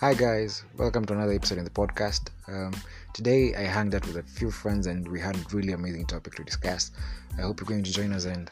[0.00, 2.28] Hi guys, welcome to another episode in the podcast.
[2.46, 2.72] Um,
[3.14, 6.34] today I hung out with a few friends and we had a really amazing topic
[6.36, 6.90] to discuss.
[7.38, 8.50] I hope you're going to join us and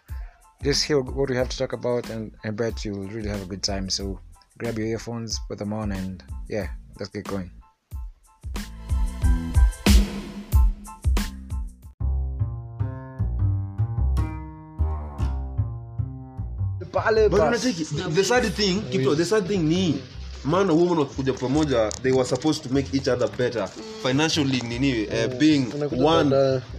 [0.62, 3.46] just hear what we have to talk about and I bet you'll really have a
[3.46, 3.88] good time.
[3.90, 4.18] So
[4.58, 6.68] grab your earphones, put them on and yeah,
[6.98, 7.50] let's get going.
[16.92, 20.00] But unacheki, the- the sad thing Kipto, the sad thing ni
[20.44, 23.68] man na woman wakikuja pamoja they were supposed to make each other better.
[24.02, 25.06] Financially nini?
[25.06, 25.66] Uh, being
[26.04, 26.30] one,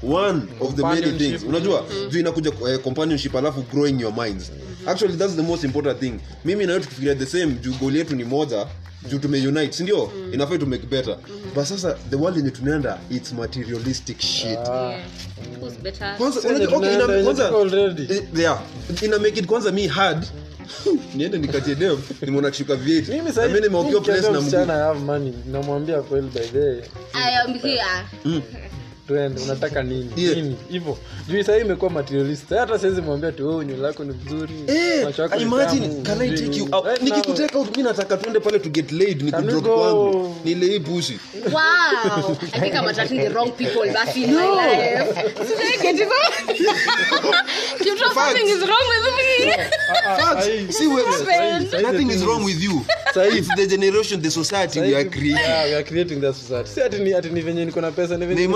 [0.03, 1.43] one of the many things.
[1.43, 4.51] Unajua juu inakuja uh, companionship alafu growing your minds.
[4.85, 6.13] Actually that's the most important thing.
[6.45, 8.67] Mimi nayo tukifikiria the same juu goal yetu ni moja
[9.09, 11.17] juu tumeunite sindio inafai to make better.
[11.55, 14.59] But sasa the world yenye tunaenda its materialistic shit.
[15.61, 16.17] Who's better?
[16.17, 18.13] kwanza unajua- okay, ina- kwanza- yenye tuko already.
[18.13, 18.61] eh, yeah,
[19.01, 20.25] ina make it kwanza me hard
[21.15, 24.99] niende nikatie dem nimeona kishuka v8 mimi na mimi nimeokiwa place na msichana I have
[24.99, 25.33] money.
[25.51, 26.81] Namwambia kweli by the way,
[27.13, 28.41] I am here.
[29.07, 30.11] Twende unataka nini?
[30.17, 30.35] Yeah.
[30.35, 30.55] nini?
[30.69, 32.49] Hivyo juu sahii imekuwa materialist.
[32.49, 34.53] Hata siwezi mwambia tu wewe nywele yako ni mzuri.
[34.67, 36.85] Eh, macho yako imagine tamu, can I take you out?
[36.85, 40.35] Right nikikuteka mimi nataka twende pale to get laid ni kudrop kwangu.
[40.45, 41.19] Nile hii pussy.
[41.51, 42.37] Wow.
[42.53, 44.39] I think I'm attracting the wrong people back in no.
[44.39, 45.37] my life.
[45.47, 46.09] so get it
[47.85, 49.51] you know something is wrong with me.
[50.17, 50.77] Facts.
[50.77, 52.83] See, where nothing is wrong with you.
[53.15, 55.37] It's the generation the society we are creating.
[55.37, 56.69] Yeah, we are creating that society.
[56.69, 58.47] see ati ni ati ni venye niko na pesa ni venye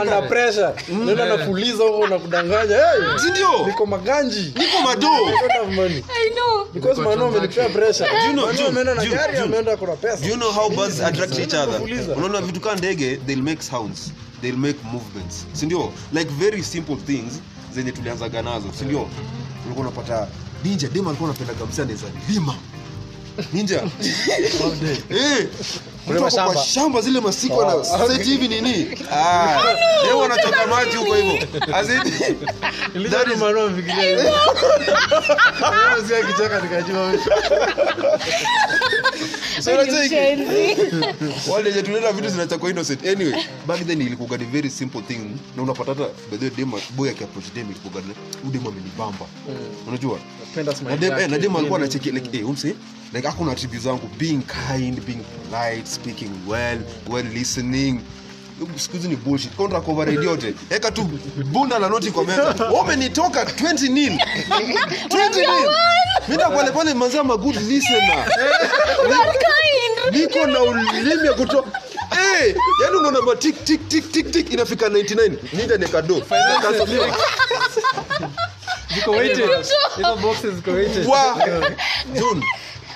[0.00, 3.66] Under pressure naenda nakuuliza huko na kudanganya hey, Si ndio?
[3.66, 6.64] niko maganji niko mado I don't have money I know.
[6.74, 10.16] because mano amenipea pressure you know, do you, ameenda na June, gari ameenda kuna pesa
[10.16, 11.80] Do you know how birds attract each other?
[12.16, 15.46] Unaona vitu kama ndege they'll make sounds, they'll make movements.
[15.52, 15.92] Si ndio?
[16.12, 17.32] Like very simple things
[17.74, 19.08] zenye tulianzaga nazo, si ndio?
[19.66, 20.26] Ulikuwa unapata
[20.64, 22.54] ninja dema alikuwa anapenda kabisa ndeza lima.
[23.52, 23.82] Ninja.
[25.10, 25.46] Eh.
[26.06, 26.56] Kutoka kwa shamba.
[26.62, 28.98] shamba zile masiko na seti hivi nini?
[29.12, 29.60] Ah.
[30.04, 31.48] Leo wanachota maji huko hivyo.
[33.62, 34.18] Amefikiria
[36.08, 37.12] Sio kichaka nikajua
[41.84, 43.06] Tunaenda vitu zinachakwa innocent.
[43.06, 45.20] Anyway back then ilikuwa ni very simple thing.
[45.56, 48.14] Na unapata hata by the way dem boy akiapproach dem ilikuwa ni
[48.48, 49.26] udem amenibamba.
[49.88, 50.18] Unajua?
[50.84, 52.74] Na dem eh, na dem alikuwa anacheki like eh umse
[53.12, 54.10] like hakuna attributes zangu.
[54.18, 55.20] Being kind being
[55.50, 56.78] polite speaking well
[57.10, 58.00] well listening.
[58.76, 59.54] Siku ni bullshit.
[59.56, 60.54] Kontra cover yote.
[60.70, 61.02] Eka tu
[61.52, 62.54] bunda la noti kwa meza.
[62.80, 64.12] Umenitoka 20 nil.
[64.12, 65.70] 20 nil.
[66.28, 68.26] Mimi pale pale mazaa ma good listener
[70.10, 71.64] niko na ulimi ya kutoa
[72.10, 76.22] hey, yani unaona ma tik tik tik tik tik inafika 99 ninja ni kado.
[78.94, 79.50] Ziko weighted.
[79.96, 81.06] Hizo boxes ziko weighted.
[81.06, 81.36] wa.
[82.14, 82.42] June.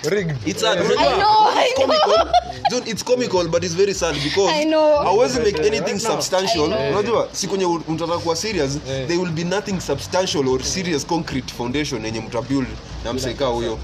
[0.04, 0.36] Rigged.
[0.46, 2.32] it's sad I unajua know, I it's comical.
[2.70, 4.98] June it's comical but it's very sad because I know.
[5.02, 6.64] hawezi make anything substantial.
[6.92, 9.06] Unajua si kwenye mtataka kuwa serious Yeah.
[9.06, 12.66] there will be nothing substantial or serious concrete foundation yenye mtabuild
[13.04, 13.78] na mseka huyo.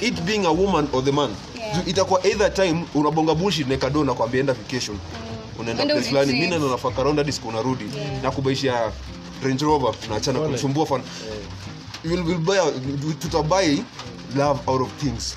[0.00, 1.30] It being a woman or the man.
[1.30, 1.53] Yeah.
[1.86, 4.98] Itakuwa either time unabonga bullshit na kado na kwambia enda vacation.
[5.58, 6.32] Unaenda Enda place fulani.
[6.32, 7.84] mimi na nafaka round hadi siku unarudi.
[8.22, 8.92] Na kubaishia
[9.44, 11.02] Range Rover tunaachana kumsumbua fan.
[12.04, 12.56] We'll, we'll buy
[13.20, 13.78] tutabuy
[14.36, 15.34] love out of things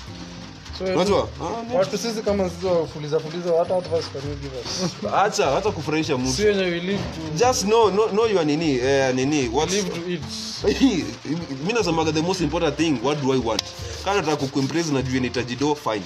[0.80, 1.28] unajua
[1.74, 6.18] watu sisi kama sisi wafuliza fuliza hata advice can you give us acha hata kufurahisha
[6.18, 6.32] mtu.
[6.32, 9.88] Si wenye we live to just know know, know your nini eh, nini what live
[9.90, 10.22] to eat.
[11.66, 13.62] Mi nasemaga the most important thing what do i want?
[14.04, 16.02] Kana nataka kukuimpress na juu nitajido fine.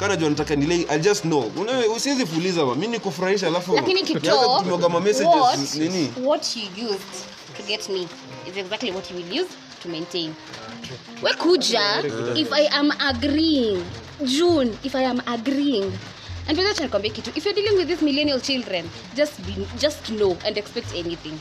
[0.00, 1.52] Kana jua nataka nilei i just know.
[1.96, 6.12] Usiwezi fuliza ma mimi nikufurahisha alafu Lakini nianze Kipto, kutumiwaga ma messages what, nini?
[6.24, 7.26] what you used
[7.56, 8.08] to get me
[8.48, 9.50] is exactly what you will use
[9.82, 10.34] to maintain.
[11.22, 11.30] We
[12.40, 13.84] if I am agreeing,
[14.24, 15.92] June, if I am agreeing,
[16.48, 20.10] and by that nakwambia kitu, if you're dealing with these millennial children, just be, just
[20.10, 21.38] know and expect anything.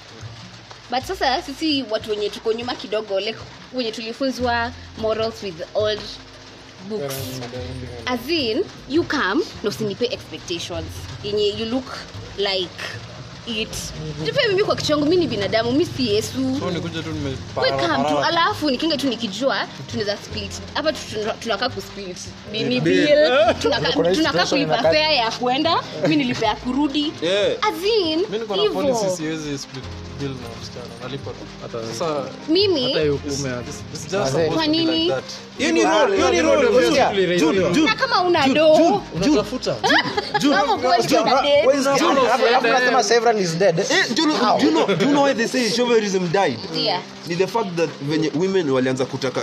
[0.90, 3.40] but sasa sisi watu wenye tuko nyuma kidogo like
[3.74, 6.00] wenye tulifunzwa morals with old
[6.90, 7.16] books.
[8.06, 10.88] As in you come na usinipe expectations.
[11.24, 11.98] Yenye you look
[12.38, 12.84] like
[13.48, 13.70] eat
[14.26, 16.58] tupe mimi kwa kichwangu mi ni binadamu mi si yesu.
[16.60, 17.10] So nikuja tu
[17.56, 20.52] We come tu alafu nikinga tu nikijua tunaweza split.
[20.74, 20.94] Hapa
[21.40, 23.08] tunakaa ku tunakaa mimi bill
[23.62, 27.14] tunakaa tunakaa kulipa fare ya kwenda mimi nilipea kurudi.
[27.22, 27.54] Yeah.
[27.62, 29.84] azin mimi niko na policy siwezi split
[30.20, 31.32] bill na msichana nalipa
[31.62, 33.62] hata sasa mimi hata hiyo kume hata
[33.94, 34.32] it's just Wazee.
[34.32, 35.14] supposed Kwa nini?
[35.58, 37.38] Hiyo ni role, hiyo ni role.
[37.40, 39.76] June, June, na kama una do unatafuta
[40.42, 41.64] kama kweli kuna date.
[42.48, 43.76] Alafu unasema several is dead
[44.16, 47.02] do you know- do you know- do you know why they say chauvinism died Yeah.
[47.28, 49.42] ni the fact that venye women walianza kutaka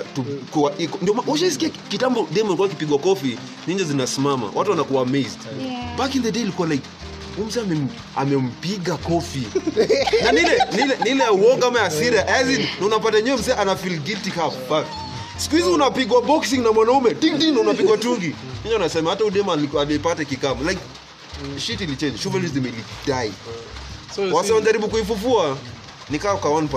[0.50, 1.02] kuwa equal.
[1.02, 5.96] ndio ushaisikia kitambo dem alikuwa akipigwa kofi ninja zinasimama watu wanakuwa amazed Yeah.
[5.96, 6.82] back in the day ilikuwa like
[7.60, 9.42] amem- amempiga kofi.
[10.24, 13.98] Na nile nile nile uoga ama asira as in na unapata nyewe mzee ana feel
[13.98, 14.86] guilty half fuck.
[15.36, 18.34] Siku hizi unapigwa boxing na mwanaume ting ting unapigwa tungi
[18.64, 20.80] ninja nasema hata udema alipata kikamu like
[21.58, 23.32] shit ili change chauvinism ili die
[24.16, 25.56] so si- kuifufua.
[26.10, 26.68] Nikaa kwa 1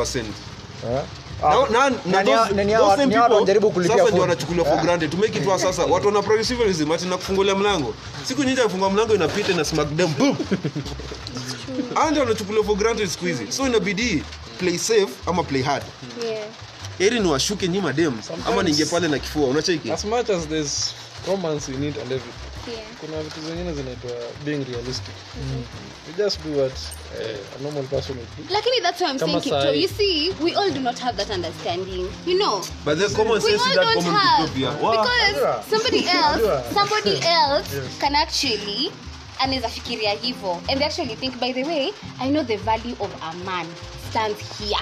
[3.05, 5.11] Ndio wanachukuliwa for granted.
[5.11, 5.85] To make sasa.
[5.85, 7.93] Watu wana progressivism ati nakufungulia mlango.
[8.23, 10.37] Siku nyingi afunga mlango inapita ina smack them boom.
[12.11, 13.51] Ndio wanachukuliwa for granted siku hizi.
[13.51, 14.23] So inabidi
[14.59, 15.83] play safe ama play hard.
[16.25, 16.47] Yeah.
[16.99, 18.13] eri ni washuke nyima dem
[18.47, 19.47] ama ninge pale na kifua.
[19.47, 20.93] Unacheki as much as there's
[21.27, 22.87] romance we need and everything Yeah.
[22.99, 24.11] kuna vitu zingine zinaitwa
[24.45, 25.15] being realistic.
[26.07, 28.53] We just do what uh, a normal person would do.
[28.53, 31.29] Lakini that's what i'm Kama saying Kipto, you see we all do not have that
[31.29, 32.61] understanding you know.
[32.85, 34.43] But the common sense is that common have.
[34.43, 34.91] utopia Wow.
[34.91, 38.91] because somebody else somebody else can actually
[39.39, 40.51] anaweza fikiria hivyo.
[40.69, 43.65] And they actually think by the way i know the value of a man
[44.09, 44.81] stands here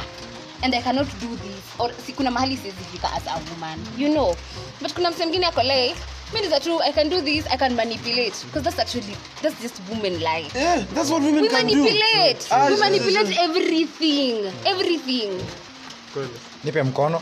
[0.61, 1.63] and i cannot do this.
[1.79, 4.35] Or si kuna mahali siwezi fika as a woman you know.
[4.81, 5.95] But kuna mse mwingine ako like
[6.33, 8.33] mi niza true i can do this i can manipulate.
[8.45, 10.55] Because that's actually that's just woman life.
[10.55, 11.75] Yeah that's what women we can do.
[11.75, 12.47] manipulate.
[12.51, 13.49] Ah, we manipulate yes, manipulate yes.
[13.49, 14.35] everything
[14.65, 15.31] everything.
[16.63, 17.21] Nipe mkono.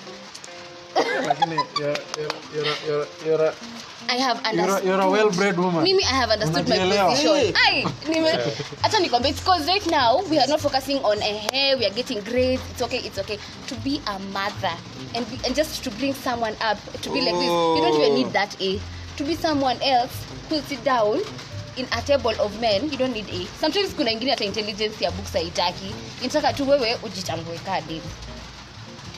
[1.27, 3.53] Lakini you're, you're, you're, you're, you're, a,
[4.09, 5.83] i have understood you're a well bred woman.
[5.83, 7.35] Mimi i have understood my position.
[7.35, 7.53] Hey.
[7.55, 8.31] Ai, nime
[8.81, 11.93] hata nikwambia it's cause right now we are not focusing on a hair we are
[11.95, 13.37] getting grades it's okay it's okay.
[13.67, 14.75] To be a mother
[15.15, 17.49] and, be, and just to bring someone up to be like this.
[17.49, 18.79] You don't even need that a.
[19.17, 21.19] To be someone else who sit down
[21.77, 23.45] in a table of men you don't need a.
[23.59, 25.95] Sometimes kuna ingine hata intelligence ya books haitaki.
[26.21, 28.01] Inataka tu wewe ujitambue kadi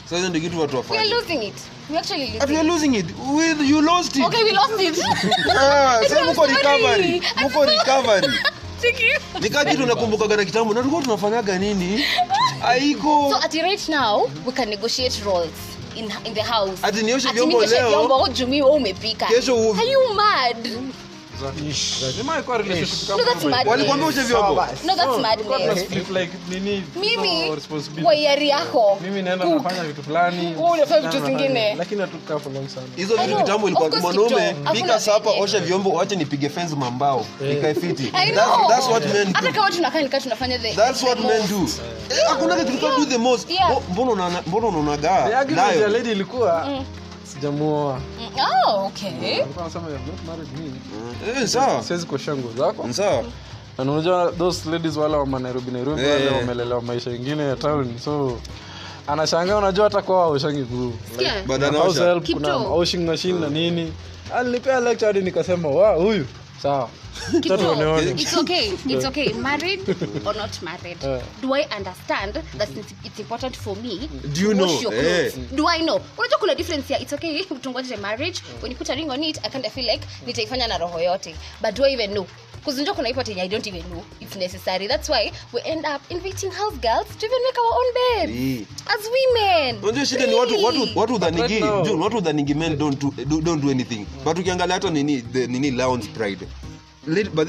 [0.09, 1.55] sasa ndio kitu watu we are losing it.
[1.89, 4.25] We actually But we are losing it We- you lost it.
[4.25, 4.99] Okay we lost it.
[5.59, 8.27] Ah, sasa mko recovery mko recovery
[9.41, 12.03] nikaa kitu nakumbukaga na kitambo na tulikuwa tunafanyaga nini?
[12.63, 16.79] Aiko so at right now we can negotiate roles in, in the house.
[16.83, 17.89] Ati nioshe vyombo leo.
[17.89, 19.25] vyombo jumi wewe umepika.
[19.25, 20.69] Kesho u- are you mad
[21.35, 21.75] That's
[27.15, 28.97] Oh, waiari yako.
[29.87, 30.37] Vitu fulani.
[30.47, 31.77] Vitu nafanya- zingine.
[32.95, 37.25] hizo vitu kitambo ilikuwa mwanaume pika sapa osha vyombo wache nipige fence mambao.
[37.51, 38.03] Ikae fiti.
[38.13, 38.69] I That's- know.
[38.69, 41.49] that's what men hata kama tunakaa nikaa tunafanya the that's the what men most.
[41.49, 41.83] do
[42.15, 43.47] Eh, hakuna kitu do the most.
[43.91, 44.29] Mbona
[45.55, 45.87] nayo.
[46.11, 46.67] ilikuwa
[47.33, 47.99] sijamuoa.
[48.19, 48.24] Mm,
[48.67, 49.39] oh okay.
[51.37, 51.83] Eh, sawa.
[51.83, 52.93] Siwezi kuosha nguo zako.
[52.93, 53.23] Sawa.
[53.77, 56.13] Na unajua those ladies wale wa Nairobi Nairobi yeah.
[56.13, 58.37] wale wamelelewa maisha ingine ya town so
[59.07, 60.27] anashangaa unajua hata kwa
[62.21, 62.33] Kipto.
[62.41, 63.93] kuna washing machine na nini.
[64.35, 66.25] Alinipea lecture hadi nikasema wa huyu
[66.61, 66.89] sawa.
[67.33, 69.33] It's okay it's okay.
[69.49, 69.87] Married
[70.27, 70.99] or not married?
[71.41, 74.67] Do i understand that it's, it's important for me Do you know?
[74.79, 75.37] your clothes?
[75.37, 75.55] Eh.
[75.55, 75.99] do i know?
[76.17, 79.39] Unajua kuna difference ya it's okay tungoje marriage when you put a ring on it
[79.45, 81.35] i kind of feel like nitaifanya na roho yote.
[81.61, 82.27] But do i even know
[82.65, 84.87] because unajua kuna ipote i don't even know if necessary.
[84.87, 88.29] That's why we end up inviting house girls to even make our own bed.
[88.29, 88.65] Yeah.
[88.87, 89.83] as women.
[89.83, 93.63] Unajua shida ni watu watu watu udhanigi June, watu udhanigi men don't do, do, don't
[93.63, 94.05] do anything.
[94.23, 96.47] But ukiangalia hata nini the nini lounge pride.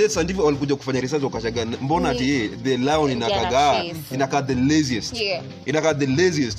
[0.08, 5.20] Scientific walikuja kufanya research wakashaga mbona ati the lion inakagaa inakaa the laziest?
[5.20, 5.44] Yeah.
[5.66, 6.58] inakaa the laziest.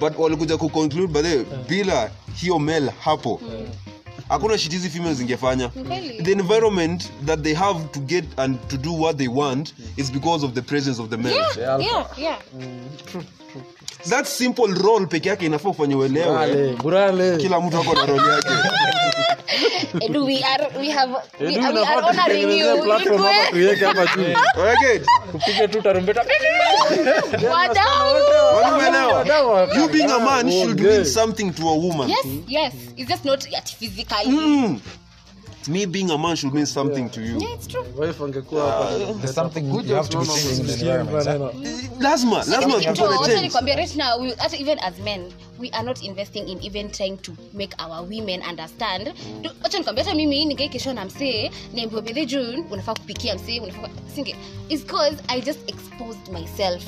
[0.00, 3.40] But walikuja kuconclude by the bila hiyo mel hapo
[4.28, 5.68] hakuna shit hizi females zingefanya.
[6.22, 10.44] The environment that they have to get and to do what they want is because
[10.46, 12.38] of the presence of the men yeah yeah yeah
[14.08, 16.76] that simple role peke yake inafaa ufanye uelewe.
[17.38, 18.48] Kila mtu ako na role yake.
[20.06, 21.10] And we are we have
[21.40, 23.76] we, Edu, we are honoring you platform hapa Ikwe.
[23.86, 24.22] hapa juu
[24.72, 24.98] Okay.
[25.32, 26.24] tupige tu tarumbeta.
[27.52, 28.16] Wadau.
[29.76, 32.08] You being a man should mean something to a woman.
[32.08, 32.72] Yes yes.
[32.96, 34.26] It's just not yet physically.
[34.26, 34.80] Mm.
[35.68, 37.84] Me being a man should mean something to you Yeah, it's true.
[37.96, 41.54] wife angekuwa hapa There's something you have to be saying in the environment.
[42.00, 46.02] lazima lazima Lakini people change nikwambie right now we, even as men we are not
[46.04, 49.12] investing in even trying to make our women understand.
[49.62, 53.88] Wacha nikwambie hata mimi nikai kesho na msee niambiwa bedhe june unafaa kupikia msee unafaa
[54.14, 54.36] singe
[54.68, 56.82] is cause i just exposed myself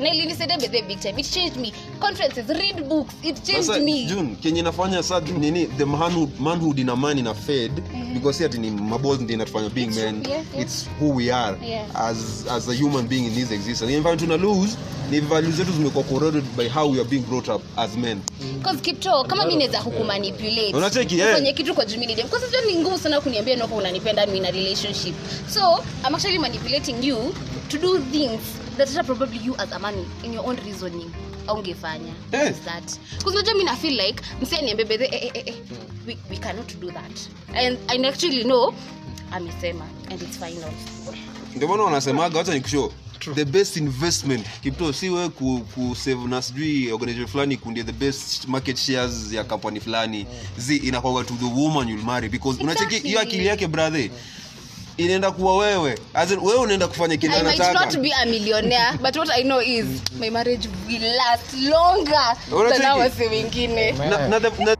[0.00, 1.20] na ilinisaidia bedhe big time.
[1.20, 1.72] It changed me.
[2.00, 4.04] Conferences read books it changed sasa me.
[4.06, 7.72] June kenye nafanya sa nini the manhood, manhood in a man in a fed
[8.14, 10.22] because si ni maballs ndi inatufanya being It's men.
[10.28, 10.62] yes, yes.
[10.62, 11.86] it's who we are Yeah.
[11.94, 13.92] as as a human being in this existence.
[13.92, 14.76] In fact tuna lose
[15.10, 18.20] ni values zetu zimekuwa corroded by how we are being brought up as men.
[18.58, 21.32] Because Kipto, kama mimi naweza kukumanipulate Unacheki, eh?
[21.32, 24.50] kwenye kitu kwa jumili dem because hiyo ni ngumu sana kuniambia noko unanipenda mimi na
[24.50, 25.14] relationship.
[25.48, 27.34] So i'm actually manipulating you
[27.68, 28.40] to do things
[28.76, 29.94] that are probably you as a man
[30.24, 31.10] in your own reasoning
[31.46, 32.50] aungefanya Eh.
[32.50, 32.98] Is that?
[33.18, 35.54] Because unajua mimi na feel like msee niambie eh, eh, eh, eh,
[36.06, 37.28] we, we cannot do that.
[37.54, 38.74] And i actually know
[39.32, 40.72] amesema and it's final.
[41.56, 42.92] Ndio maana wanasemaga wacha nikushow
[43.34, 44.46] the best investment.
[44.62, 49.32] Kipto si we ku, ku save na sijui organization fulani kundie the best market shares
[49.32, 50.26] ya kampani fulani
[50.58, 54.10] zi inakwaga to the woman you'll marry because unacheki hiyo akili yake brother
[54.96, 55.98] inaenda kuwa wewe.
[56.14, 59.42] As in, wewe unaenda kufanya kile I might not be a millionaire, but what I
[59.42, 59.86] know is
[60.18, 62.36] my marriage will last longer
[62.68, 63.92] than ours wengine.
[63.92, 64.76] na, na, the, na,